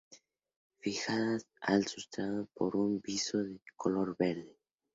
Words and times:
Fijadas 0.79 1.45
al 1.59 1.85
sustrato 1.85 2.47
por 2.55 2.75
un 2.75 2.99
viso 3.01 3.37
de 3.37 3.61
color 3.77 4.15
verde. 4.17 4.57